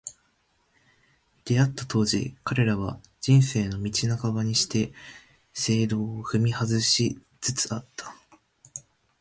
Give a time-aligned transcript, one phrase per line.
[1.45, 4.91] 出逢った当時、彼らは、「人生の道半ばにして
[5.53, 8.15] 正道を踏み外し」つつあった。